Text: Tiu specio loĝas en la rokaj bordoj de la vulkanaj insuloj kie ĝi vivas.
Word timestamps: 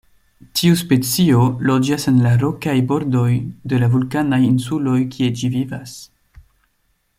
Tiu 0.59 0.77
specio 0.77 1.41
loĝas 1.71 2.07
en 2.13 2.17
la 2.27 2.31
rokaj 2.45 2.75
bordoj 2.93 3.29
de 3.73 3.81
la 3.85 3.91
vulkanaj 3.97 4.41
insuloj 4.49 4.99
kie 5.17 5.33
ĝi 5.43 5.55
vivas. 5.59 5.97